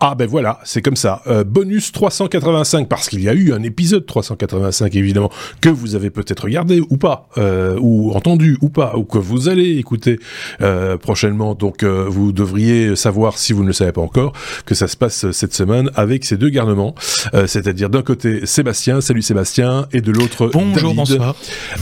[0.00, 1.22] Ah ben voilà, c'est comme ça.
[1.26, 5.30] Euh, bonus 385 parce qu'il y a eu un épisode 385 évidemment
[5.60, 9.48] que vous avez peut-être regardé ou pas, euh, ou entendu ou pas, ou que vous
[9.48, 10.20] allez écouter
[10.60, 11.54] euh, prochainement.
[11.54, 14.32] Donc euh, vous devriez savoir si vous ne le savez pas encore
[14.66, 16.94] que ça se passe cette semaine avec ces deux garnements,
[17.34, 21.34] euh, c'est-à-dire d'un côté Sébastien, salut Sébastien, et de l'autre Bonjour, David, bonsoir.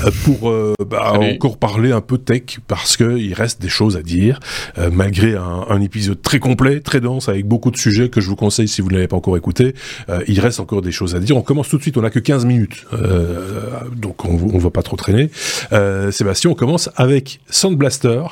[0.06, 3.96] euh, pour euh, bah, encore parler un peu tech parce que il reste des choses
[3.96, 4.40] à dire
[4.78, 8.28] euh, malgré un, un épisode très complet, très dense avec beaucoup de sujets que je
[8.28, 9.74] vous conseille si vous ne l'avez pas encore écouté.
[10.08, 11.36] Euh, il reste encore des choses à dire.
[11.36, 11.96] On commence tout de suite.
[11.96, 15.30] On n'a que 15 minutes, euh, donc on, on va pas trop traîner.
[15.72, 18.22] Euh, Sébastien, on commence avec Sound Blaster.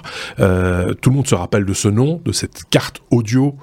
[0.40, 3.54] Euh, tout le monde se rappelle de ce nom, de cette carte audio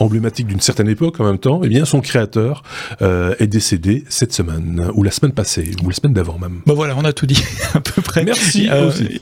[0.00, 1.20] emblématique d'une certaine époque.
[1.20, 2.62] En même temps, eh bien son créateur
[3.00, 6.60] est décédé cette semaine ou la semaine passée ou la semaine d'avant même.
[6.66, 7.42] Bah voilà, on a tout dit
[7.74, 8.24] à peu près.
[8.24, 9.20] Merci aussi.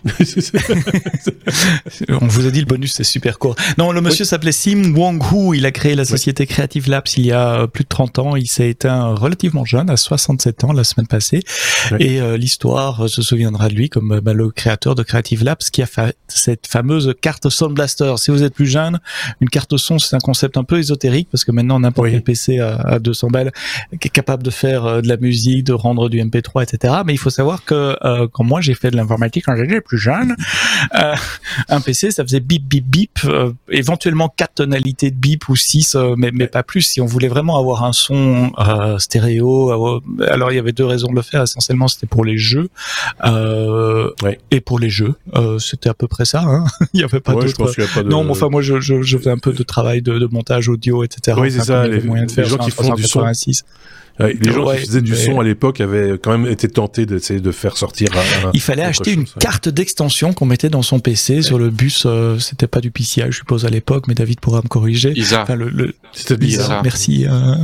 [2.20, 3.56] On vous a dit le bonus, c'est super court.
[3.76, 5.56] Non, le monsieur s'appelait Sim Wong-Hu.
[5.56, 8.36] Il a créé la société Creative Labs il y a euh, plus de 30 ans.
[8.36, 11.40] Il s'est éteint relativement jeune, à 67 ans, la semaine passée.
[11.98, 15.58] Et euh, l'histoire euh, se souviendra de lui comme bah, le créateur de Creative Labs
[15.72, 18.14] qui a fait cette fameuse carte Sound Blaster.
[18.16, 19.00] Si vous êtes plus jeune,
[19.40, 22.12] une carte son, c'est un concept un peu ésotérique parce que maintenant, n'importe Oui.
[22.12, 23.52] quel PC à, à 200 balles
[24.00, 26.94] qui est capable de faire de la musique, de rendre du MP3, etc.
[27.06, 29.98] Mais il faut savoir que euh, quand moi j'ai fait de l'informatique quand j'étais plus
[29.98, 30.34] jeune,
[30.94, 31.14] euh,
[31.68, 33.18] un PC ça faisait bip bip bip,
[33.70, 36.82] éventuellement quatre tonalités de bip ou six, euh, mais, mais pas plus.
[36.82, 39.70] Si on voulait vraiment avoir un son euh, stéréo,
[40.28, 41.42] alors il y avait deux raisons de le faire.
[41.42, 42.68] Essentiellement c'était pour les jeux
[43.24, 44.38] euh, Ouais.
[44.50, 45.14] et pour les jeux.
[45.34, 46.42] Euh, c'était à peu près ça.
[46.42, 47.58] Hein il y avait pas Ouais, je d'autres.
[47.58, 48.08] pense qu'il y a pas de.
[48.08, 50.68] Non, mais enfin moi je, je, je faisais un peu de travail de, de montage
[50.68, 51.36] audio, etc.
[51.40, 52.00] Oui, c'est Enfin, ça, les-
[52.44, 53.20] gens qui font du son.
[53.20, 53.64] 386.
[54.20, 57.06] Ouais, les gens Ouais, qui faisaient du son à l'époque avaient quand même été tentés
[57.06, 58.08] d'essayer de faire sortir.
[58.44, 61.70] un- Il fallait acheter chose, une carte d'extension qu'on mettait dans son PC sur le
[61.70, 62.02] bus.
[62.04, 65.12] euh, C'était pas du PCI, je suppose à l'époque, mais David pourra me corriger.
[65.14, 65.42] Isa.
[65.42, 66.68] Enfin, le, le, C'était bizarre.
[66.68, 66.82] bizarre.
[66.82, 67.26] Merci.
[67.26, 67.54] euh,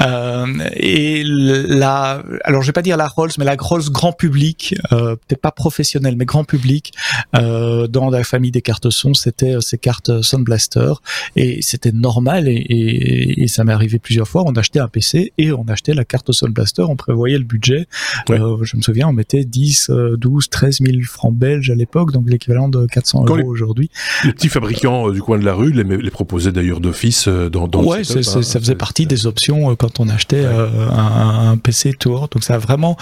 [0.02, 4.74] euh, et la, alors je vais pas dire la Rolls, mais la Rolls grand public,
[4.92, 6.92] euh, peut-être pas professionnel, mais grand public,
[7.36, 10.92] euh, dans la famille des cartes son, c'était euh, ces cartes Sound Blaster,
[11.36, 14.44] et c'était normal, et, et, et ça m'est arrivé plusieurs fois.
[14.46, 17.86] On achetait un PC et on achetait la carte Sound Blaster, on prévoyait le budget.
[18.28, 18.40] Ouais.
[18.40, 22.12] Euh, je me souviens, on mettait 10, euh, 12, 13 000 francs belges à l'époque,
[22.12, 23.90] donc l'équivalent de 400 Quand euros aujourd'hui.
[24.24, 27.48] Les petits fabricants euh, du coin de la rue les, les proposaient d'ailleurs d'office euh,
[27.48, 28.42] dans, dans ouais, setup, hein.
[28.42, 30.46] ça faisait partie des options euh, quand on achetait Ouais.
[30.46, 32.28] euh, un, un PC Tour.
[32.30, 32.96] Donc ça a vraiment.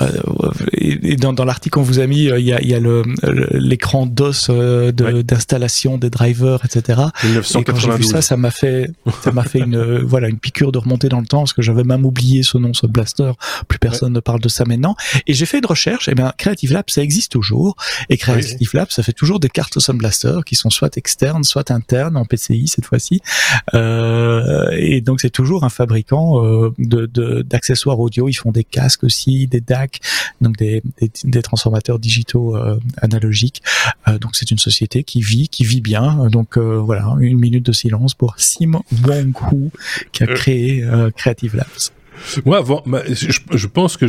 [0.00, 0.08] euh,
[0.72, 3.02] et dans, dans l'article qu'on vous a mis, il y a, il y a le-
[3.52, 5.22] l'écran DOS euh, de- Ouais.
[5.22, 7.00] d'installation des drivers, etc.
[7.24, 8.10] Et quand j'ai vu 1992.
[8.10, 8.90] ça, ça m'a fait,
[9.22, 11.84] ça m'a fait une, voilà, une piqûre de remonter dans le temps parce que j'avais
[11.84, 13.32] même oublié ce nom, ce blaster.
[13.68, 14.94] Plus personne ne parle de ça maintenant.
[15.26, 16.08] Et j'ai fait une recherche.
[16.08, 17.76] Et bien, Creative Lab, ça existe toujours.
[18.10, 21.70] Et Creative Lab, ça fait toujours des cartes Sound Blaster qui sont soit externes, soit
[21.70, 23.20] internes en PCI cette fois-ci.
[23.74, 28.28] Euh, et donc c'est toujours un fabricant euh, de de- d'accessoires audio.
[28.28, 30.00] Ils font des casques aussi, des DAC,
[30.40, 33.62] donc des, des, des transformateurs digitaux euh, analogiques.
[34.08, 36.28] Euh, donc c'est une société qui vit, qui vit bien.
[36.30, 39.70] Donc euh, voilà, une minute de silence pour Sim Wong-Hu
[40.12, 41.92] qui a créé euh, Creative Labs.
[42.44, 44.06] Moi, avant, ma- je, je pense que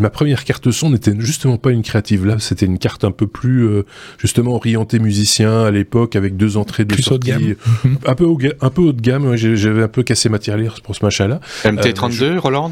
[0.00, 3.26] ma première carte son n'était justement pas une Creative Lab, c'était une carte un peu
[3.26, 3.82] plus euh,
[4.18, 7.54] justement orientée musicien à l'époque avec deux entrées de Plus haut de sortie, gamme.
[7.84, 7.98] Mhm.
[8.06, 9.24] un peu au ga- un peu haut de gamme.
[9.26, 11.40] ouais, J'avais un peu cassé ma tirelire pour ce machin-là.
[11.64, 12.70] MT32, Roland?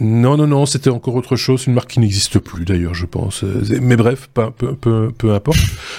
[0.00, 3.44] Non, non, non, c'était encore autre chose, une marque qui n'existe plus d'ailleurs, je pense.
[3.44, 5.58] Euh, Mais bref, peu, peu, peu, peu importe.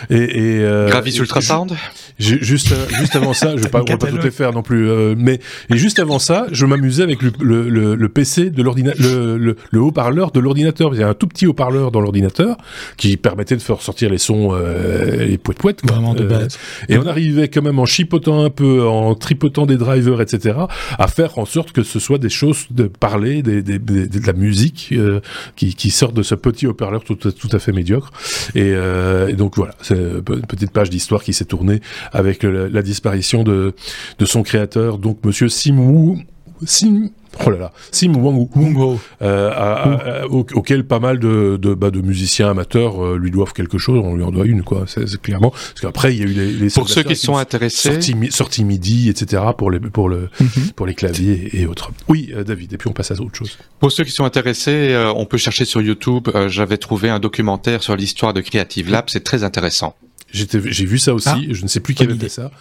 [0.10, 1.74] Et, et euh, Gravis et- Ultrasound
[2.20, 4.22] Ju- Juste, euh, juste avant ça, je vais pas, on va pas catalogue.
[4.22, 5.40] tout faire non plus, euh, mais
[5.70, 9.38] et juste avant ça, je m'amusais avec le, le, le, le PC de l'ordinateur, le,
[9.38, 10.94] le, le haut-parleur de l'ordinateur.
[10.94, 12.58] Il y a un tout petit haut-parleur dans l'ordinateur
[12.98, 16.58] qui permettait de faire sortir les sons, euh, les pouet pouet Vraiment de base.
[16.90, 20.58] Et on arrivait quand même en chipotant un peu, en tripotant des drivers, etc.,
[20.98, 24.34] à faire en sorte que ce soit des choses de parler, des, des, de la
[24.34, 25.20] musique euh,
[25.56, 28.12] qui, qui sortent de ce petit haut-parleur tout, tout à fait médiocre.
[28.56, 31.82] Et, euh, donc voilà, c'est une petite page d'histoire qui s'est tournée
[32.12, 33.74] avec le- la disparition de,
[34.20, 36.26] de son créateur, donc Monsieur Sim Wu,
[36.64, 37.10] Sim,
[37.46, 41.74] oh là là, Sim Wang Wu, euh, à- à- au- auquel pas mal de, de,
[41.74, 44.86] bah, de musiciens amateurs euh, lui doivent quelque chose, on lui en doit une, quoi,
[44.88, 45.52] c'est clairement.
[45.52, 48.00] Parce qu'après, il y a eu les, les Pour ceux qui sont intéressés,
[48.32, 50.72] sortis MIDI, etc., pour, les, pour, le, Mhm.
[50.76, 51.92] pour les claviers et autres.
[52.08, 53.58] Oui, euh, David, et puis on passe à autre chose.
[53.80, 56.28] pour ceux qui sont intéressés, euh, on peut chercher sur YouTube.
[56.36, 59.96] euh, J'avais trouvé un documentaire sur l'histoire de Creative Lab, c'est très intéressant.
[60.32, 61.30] J'ai vu ça aussi.
[61.30, 62.52] Ah, je ne sais plus qui avait fait ça.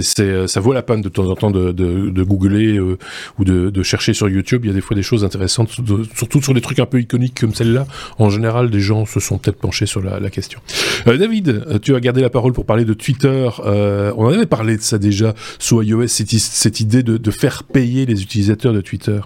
[0.00, 3.70] C'est, ça vaut la peine de temps en temps de, de, de googler ou de,
[3.70, 4.64] de, chercher sur YouTube.
[4.64, 5.70] Il y a des fois des choses intéressantes,
[6.16, 7.86] surtout sur des trucs un peu iconiques comme celle-là.
[8.18, 10.60] En général, des gens se sont peut-être penchés sur la, la question.
[11.06, 13.48] David, tu as gardé la parole pour parler de Twitter.
[13.64, 17.64] on en avait parlé de ça déjà sous iOS, cette, cette idée de, de faire
[17.64, 19.20] payer les utilisateurs de Twitter.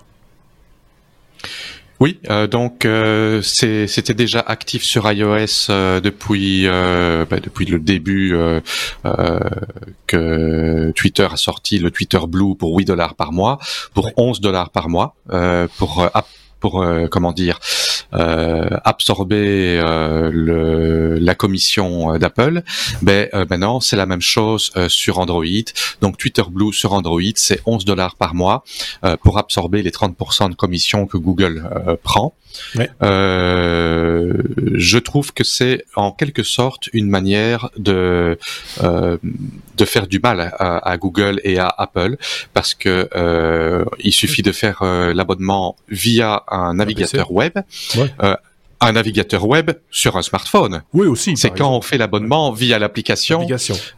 [2.03, 8.37] Oui, euh, donc euh, c'était déjà actif sur iOS euh, depuis bah, depuis le début
[10.09, 13.61] que Twitter a sorti le Twitter Blue pour 8 dollars par mois,
[13.95, 15.15] pour 11 dollars par mois,
[15.79, 16.11] pour
[16.59, 17.61] pour comment dire
[18.13, 22.63] absorber euh, le, la commission euh, d'Apple,
[23.03, 25.45] ben maintenant c'est la même chose sur Android.
[26.01, 28.65] Donc Twitter Blue sur Android, c'est 11 dollars par mois
[29.23, 31.69] pour absorber les 30% de commission que Google
[32.03, 32.35] prend.
[33.03, 34.33] Euh,
[34.75, 38.39] je trouve que c'est en quelque sorte une manière de
[38.83, 39.17] euh,
[39.77, 42.17] de faire du mal à, à, Google et à Apple
[42.53, 47.59] parce que euh, il suffit de faire l'abonnement via un navigateur web.
[47.97, 48.02] Ouais
[48.83, 50.83] un navigateur web sur un smartphone.
[50.93, 51.37] Oui, aussi.
[51.37, 53.47] C'est quand on fait l'abonnement via l'application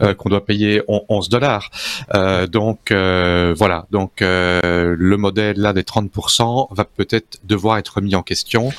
[0.03, 1.71] euh, qu'on doit payer 11 dollars.
[2.15, 8.15] Euh, donc euh, voilà, donc le modèle là des 30% va peut-être devoir être mis
[8.15, 8.73] en question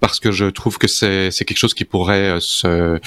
[0.00, 3.00] parce que je trouve que c'est quelque chose qui pourrait se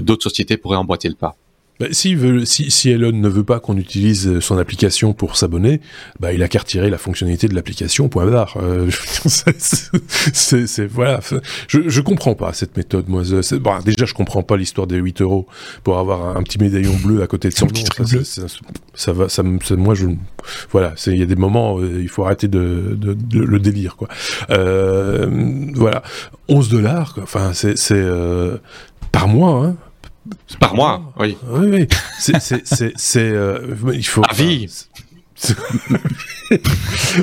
[0.00, 1.36] d'autres sociétés pourraient emboîter le pas.
[1.80, 5.80] Bah, si, si, Elon ne veut pas qu'on utilise son application pour s'abonner,
[6.20, 8.58] bah, il a qu'à retirer la fonctionnalité de l'application, point barre.
[8.62, 8.90] Euh,
[9.24, 11.20] c'est, voilà.
[11.68, 13.22] Je, je comprends pas cette méthode, moi.
[13.60, 15.46] Bon, déjà, je comprends pas l'histoire des 8 euros
[15.82, 17.72] pour avoir un, petit médaillon bleu à côté de son nom.
[18.24, 18.42] Ça,
[18.94, 20.06] ça, va, ça, moi, je,
[20.70, 20.94] voilà.
[21.06, 24.08] Il y a des moments, euh, il faut arrêter de, de, le délire, quoi.
[24.50, 25.26] Euh,
[25.74, 26.02] voilà.
[26.48, 28.58] 11 dollars, enfin, c'est, euh,
[29.12, 29.76] par mois, hein.
[30.58, 31.36] Par mois, oui.
[31.48, 31.88] Oui, oui.
[32.18, 34.22] C'est, euh, il faut.
[34.28, 34.68] À vie.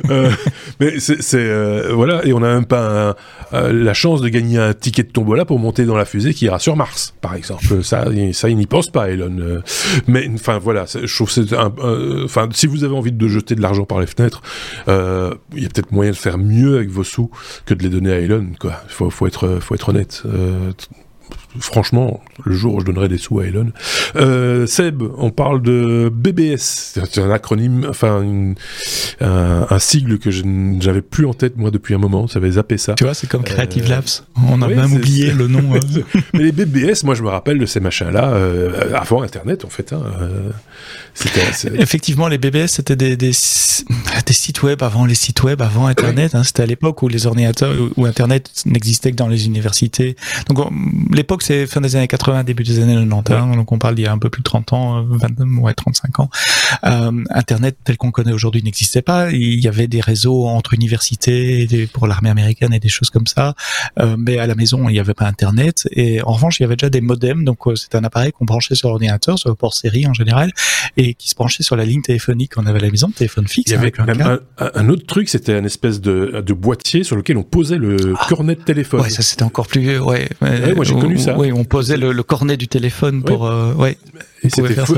[0.10, 0.32] euh,
[0.80, 3.16] mais c'est euh, voilà et on n'a même pas
[3.54, 6.46] euh, la chance de gagner un ticket de tombola pour monter dans la fusée qui
[6.46, 9.62] ira sur Mars par exemple ça ça il n'y pense pas Elon
[10.08, 13.86] mais enfin voilà je trouve c'est enfin si vous avez envie de jeter de l'argent
[13.86, 14.42] par les fenêtres
[14.88, 17.30] il y a peut-être moyen de faire mieux avec vos sous
[17.66, 20.24] que de les donner à Elon quoi faut faut être faut être honnête
[21.60, 23.72] franchement, le jour où je donnerai des sous à Elon.
[24.16, 28.24] Euh, Seb, on parle de BBS, c'est un acronyme, enfin
[29.22, 32.78] un, sigle que je n'avais plus en tête moi depuis un moment, ça avait zappé
[32.78, 32.94] ça.
[32.94, 34.10] Tu vois, c'est comme Creative euh, Labs,
[34.48, 35.76] on a même oublié le nom.
[35.76, 35.80] Hein.
[36.34, 39.94] Mais les BBS, moi je me rappelle de ces machins-là, euh, avant Internet en fait.
[39.94, 40.04] Hein,
[41.76, 46.36] Effectivement, les BBS, c'était des, des, sites web avant les sites web, avant Internet.
[46.36, 46.44] Hein.
[46.44, 50.16] c'était à l'époque où les ordinateurs, où Internet n'existait que dans les universités.
[50.48, 50.72] Donc
[51.12, 54.04] l'époque c'est fin des années 80, début des années 90, hein, donc on parle d'il
[54.04, 56.30] y a un peu plus de 30 ans, 22, euh, ouais, 35 ans.
[56.86, 59.32] Euh, Internet tel qu'on connaît aujourd'hui n'existait pas.
[59.32, 63.56] Il y avait des réseaux entre universités pour l'armée américaine et des choses comme ça,
[63.98, 65.88] euh, mais à la maison il n'y avait pas Internet.
[65.94, 68.76] Et en revanche, il y avait déjà des modems, donc c'est un appareil qu'on branchait
[68.76, 70.52] sur l'ordinateur, sur le port série en général,
[70.98, 73.72] et qui se branchait sur la ligne téléphonique qu'on avait à la maison, téléphone fixe.
[73.72, 77.38] Il y avait même un, autre truc, c'était un espèce de, de, boîtier sur lequel
[77.38, 78.26] on posait le ah.
[78.28, 79.00] cornet de téléphone.
[79.00, 80.28] Ouais, ça c'était encore plus, ouais.
[80.42, 81.38] ouais moi j'ai connu ça.
[81.38, 83.46] Oui, on posait le, cornet du téléphone pour.
[83.46, 83.98] Euh, ouais.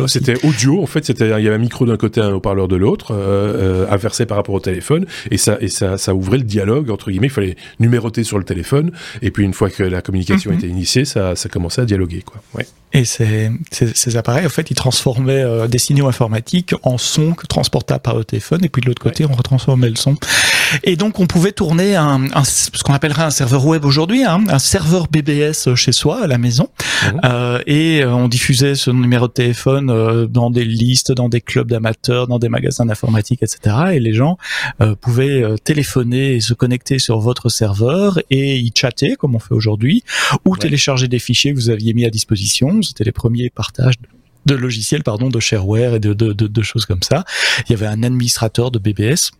[0.07, 2.75] c'était audio en fait, c'était il y avait un micro d'un côté, un haut-parleur de
[2.75, 6.43] l'autre, euh, euh, inversé par rapport au téléphone, et ça et ça ça ouvrait le
[6.43, 7.27] dialogue entre guillemets.
[7.27, 8.91] Il fallait numéroter sur le téléphone,
[9.21, 10.57] et puis une fois que la communication mhm.
[10.57, 12.41] était initiée, ça ça commençait à dialoguer quoi.
[12.53, 12.65] Ouais.
[12.91, 17.33] Et ces, ces, ces, appareils, en fait, ils transformaient euh, des signaux informatiques en son
[17.33, 20.15] que transportaient par le téléphone, et puis de l'autre côté, on retransformait le son.
[20.83, 24.43] Et donc, on pouvait tourner un, un ce qu'on appellerait un serveur web aujourd'hui, hein,
[24.49, 26.69] un serveur BBS chez soi, à la maison,
[27.03, 27.21] mhm.
[27.25, 31.41] euh, et euh, on diffusait ce numéro de téléphone euh, dans des listes, dans des
[31.41, 33.75] clubs d'amateurs, dans des magasins d'informatique, etc.
[33.93, 34.37] Et les gens
[35.01, 40.03] pouvaient téléphoner et se connecter sur votre serveur et y chatter, comme on fait aujourd'hui,
[40.45, 43.95] ou télécharger des fichiers que vous aviez mis à disposition c'était les premiers partages
[44.45, 47.23] de logiciels pardon de shareware et de, de, de, choses comme ça.
[47.67, 49.31] Il y avait un administrateur de BBS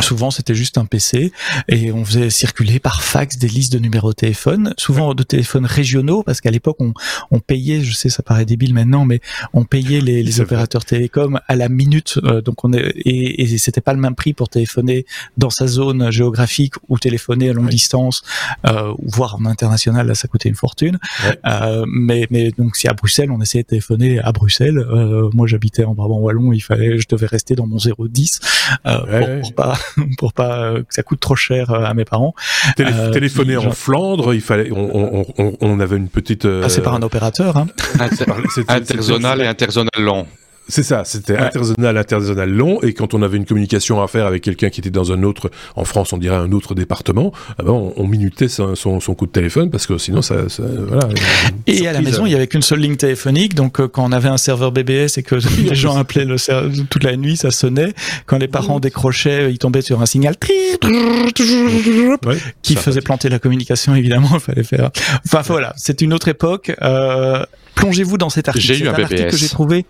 [0.00, 1.32] Souvent, c'était juste un PC
[1.68, 5.66] et on faisait circuler par fax des listes de numéros de téléphone, souvent de téléphones
[5.66, 6.94] régionaux, parce qu'à l'époque, on,
[7.30, 9.20] on, payait, je sais, ça paraît débile maintenant, mais
[9.52, 12.18] on payait les, les opérateurs télécoms à la minute.
[12.24, 15.06] Euh, donc, on est, et, et c'était pas le même prix pour téléphoner
[15.36, 18.22] dans sa zone géographique ou téléphoner à longue distance,
[18.66, 20.98] euh, voire en international, là, ça coûtait une fortune.
[21.46, 25.46] Euh, mais, mais donc, si à Bruxelles, on essayait de téléphoner à Bruxelles, euh, moi,
[25.46, 28.40] j'habitais en Brabant wallon, il fallait, je devais rester dans mon 010
[28.86, 29.79] euh, pour, pour pas
[30.18, 32.34] pour pas que ça coûte trop cher à mes parents.
[32.76, 36.46] téléphoner en Flandre, il fallait, on, on, on, avait une petite.
[36.60, 37.56] Passer par un opérateur.
[37.56, 37.68] Hein.
[38.68, 40.26] interzonal et interzonal long.
[40.70, 44.42] C'est ça, c'était interzonal, interzonal long, et quand on avait une communication à faire avec
[44.42, 47.72] quelqu'un qui était dans un autre, en France on dirait un autre département, ah ben
[47.72, 50.36] on, minutait son, son, coup de téléphone parce que sinon ça,
[50.86, 51.08] voilà.
[51.66, 54.12] Et à la maison il y avait qu'une seule ligne téléphonique, donc euh, quand on
[54.12, 55.34] avait un serveur BBS et que
[55.68, 56.36] les gens appelaient le
[56.84, 57.92] toute la nuit, ça sonnait.
[58.26, 60.36] Quand les parents décrochaient, ils tombaient sur un signal
[62.62, 64.30] qui faisait planter la communication évidemment.
[64.34, 64.90] Il fallait faire.
[65.26, 66.72] Enfin voilà, c'est une autre époque.
[66.82, 68.66] Euh, plongez-vous dans cet article.
[68.66, 69.86] J'ai eu un, un article que j'ai trouvé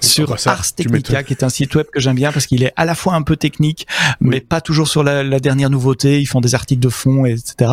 [0.00, 2.84] sur Ars Technica, qui est un site web que j'aime bien parce qu'il est à
[2.84, 3.86] la fois un peu technique,
[4.20, 6.20] mais pas toujours sur la, la, dernière nouveauté.
[6.20, 7.70] Ils font des articles de fond, etc.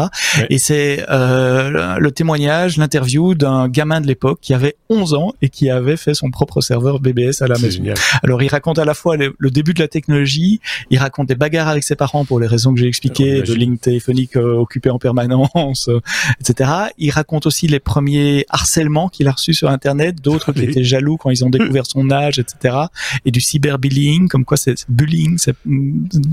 [0.50, 5.50] Et c'est euh, le témoignage, l'interview d'un gamin de l'époque qui avait 11 ans et
[5.50, 7.78] qui avait fait son propre serveur BBS à la maison.
[7.78, 7.98] Génial.
[8.24, 11.68] Alors il raconte à la fois le, début de la technologie, il raconte des bagarres
[11.68, 15.00] avec ses parents pour les raisons que j'ai expliquées, de lignes téléphoniques euh, occupées en
[15.00, 16.02] permanence, euh,
[16.40, 16.70] etc.
[16.98, 21.18] Il raconte aussi les premiers harcèlements qu'il a reçus sur Internet, d'autres qui étaient jaloux
[21.18, 22.04] quand ils ont découvert son
[22.40, 22.78] etc.
[23.26, 25.56] Et du cyberbullying, comme quoi c'est bullying, c'est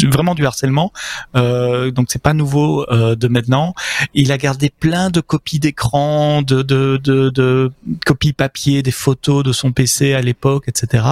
[0.06, 0.92] vraiment du harcèlement.
[1.36, 3.74] Euh, donc c'est pas nouveau euh, de maintenant.
[4.14, 7.70] Il a gardé plein de copies d'écran, de, de, de, de,
[8.06, 11.04] copies papier, des photos de son PC à l'époque, etc.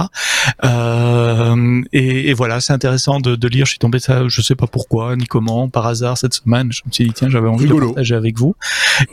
[0.63, 3.65] Euh, et, et, voilà, c'est intéressant de, de, lire.
[3.65, 6.71] Je suis tombé ça, je sais pas pourquoi ni comment, par hasard cette semaine.
[6.71, 8.55] Je me suis dit tiens, j'avais envie de partager avec vous.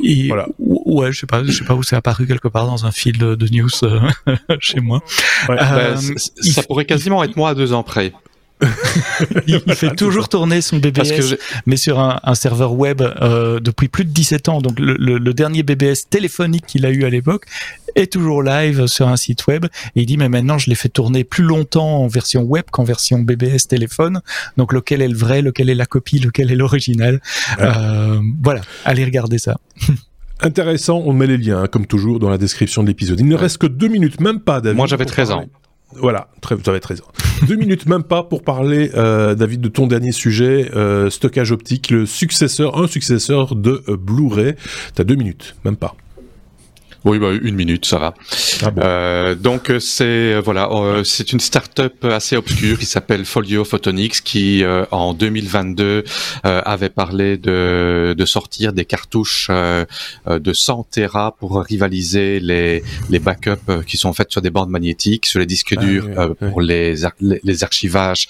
[0.02, 0.46] Et voilà.
[0.58, 3.18] ouais, je sais pas, je sais pas où c'est apparu quelque part dans un fil
[3.18, 4.00] de news euh,
[4.60, 5.02] chez moi.
[5.48, 5.96] Ouais, bah, euh,
[6.42, 8.12] ça pourrait quasiment être moi à deux ans près.
[9.46, 11.36] il, fait toujours tourner son BBS,
[11.66, 14.60] mais sur un, un serveur web euh, depuis plus de 17 ans.
[14.60, 17.44] Donc le, le, dernier BBS téléphonique qu'il a eu à l'époque
[17.96, 19.66] est toujours live sur un site web.
[19.94, 22.84] Et il dit mais maintenant je l'ai fait tourner plus longtemps en version web qu'en
[22.84, 24.22] version BBS téléphone.
[24.56, 27.20] Donc lequel est le vrai, lequel est la copie, lequel est l'original?
[27.60, 29.58] Euh, voilà, allez regarder ça.
[30.40, 33.18] Intéressant, on met les liens, hein, comme toujours, dans la description de l'épisode.
[33.20, 34.76] Il ne reste que deux minutes, même pas, David.
[34.76, 35.44] Moi, j'avais 13 ans.
[35.92, 37.12] Voilà, très, tu avais 13 ans.
[37.46, 41.90] Deux minutes même pas pour parler, euh, David, de ton dernier sujet, euh, stockage optique,
[41.90, 44.54] le successeur, un successeur de euh, Blu-ray.
[44.94, 45.94] T'as deux minutes, même pas.
[47.06, 48.14] Oui, bah, une minute, ça va.
[48.62, 53.24] Ah euh, donc euh, c'est euh, voilà, euh, c'est une start-up assez obscure qui s'appelle
[53.24, 56.02] Folio Photonics qui en 2022
[56.42, 63.84] avait parlé de, de sortir des cartouches de 100 Tera pour rivaliser les les backups
[63.86, 67.64] qui sont faits sur des bandes magnétiques, sur les disques ah durs pour Les, les
[67.64, 68.28] archivages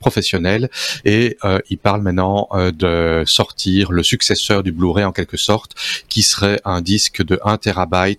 [0.00, 0.70] professionnels.
[1.04, 1.36] Et
[1.68, 5.72] il parle maintenant de sortir le successeur du Blu-ray en quelque sorte
[6.08, 8.13] qui serait un disque de 1 terabyte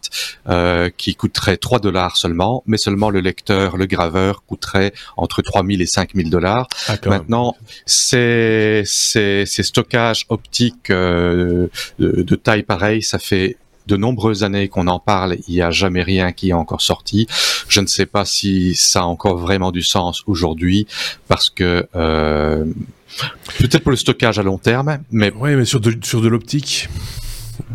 [0.49, 5.81] euh, qui coûterait 3 dollars seulement, mais seulement le lecteur, le graveur coûterait entre 3000
[5.81, 6.67] et 5000 dollars.
[7.05, 11.67] Maintenant, ces, ces, ces stockages optiques euh,
[11.99, 16.01] de, taille pareille, ça fait de nombreuses années qu'on en parle, il n'y a jamais
[16.01, 17.27] rien qui est encore sorti.
[17.67, 20.87] Je ne sais pas si ça a encore vraiment du sens aujourd'hui,
[21.27, 22.65] parce que euh,
[23.59, 26.89] peut-être pour le stockage à long terme, mais oui, mais sur de, sur de l'optique.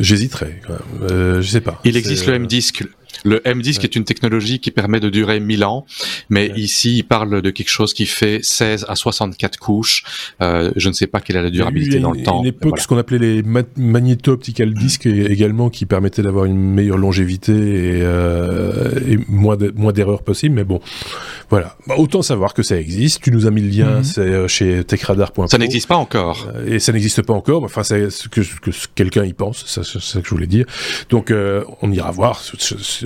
[0.01, 0.61] J'hésiterais.
[1.03, 1.81] Euh, je sais pas.
[1.85, 2.85] Il existe le M-Disc.
[3.25, 5.87] Le M-Disc est une technologie qui permet de durer 1000 ans,
[6.29, 10.05] mais ici, il parle de quelque chose qui fait 16 à 64 couches.
[10.43, 12.39] Euh, je ne sais pas quelle est la durabilité dans le temps.
[12.39, 13.43] À une époque, ce qu'on appelait les
[13.77, 20.55] magnéto-optical discs également, qui permettaient d'avoir une meilleure longévité et, euh, et moins d'erreurs possibles,
[20.55, 20.81] mais bon,
[21.51, 21.77] voilà.
[21.87, 23.23] Bah, autant savoir que ça existe.
[23.23, 24.05] Tu nous as mis le lien, mhm.
[24.05, 25.49] c'est euh, chez techradar.com.
[25.49, 26.49] Ça n'existe pas encore.
[26.55, 27.65] Euh, et ça n'existe pas encore.
[27.65, 29.65] Enfin, c'est ce que, que quelqu'un y pense.
[29.67, 30.67] C'est ça que je voulais dire.
[31.09, 32.41] Donc, euh, on ira voir.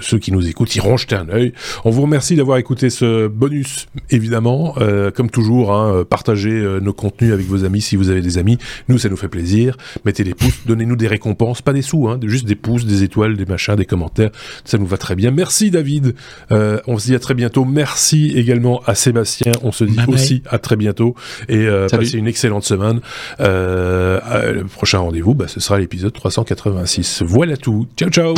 [0.00, 1.52] Ceux qui nous écoutent iront jeter un œil.
[1.84, 4.74] On vous remercie d'avoir écouté ce bonus, évidemment.
[5.14, 8.58] comme toujours, hein, partagez nos contenus avec vos amis si vous avez des amis.
[8.88, 9.76] Nous, ça nous fait plaisir.
[10.04, 13.36] Mettez des pouces, donnez-nous des récompenses, pas des sous, hein, juste des pouces, des étoiles,
[13.36, 14.30] des machins, des commentaires.
[14.64, 15.30] Ça nous va très bien.
[15.30, 16.14] Merci David.
[16.50, 17.64] on se dit à très bientôt.
[17.64, 19.52] Merci également à Sébastien.
[19.62, 21.14] On se dit aussi à très bientôt
[21.48, 23.00] et euh, passez une excellente semaine.
[23.40, 27.22] Euh, le prochain rendez-vous, bah, ce sera l'épisode 386.
[27.26, 27.86] Voilà tout.
[27.96, 28.34] Ciao ciao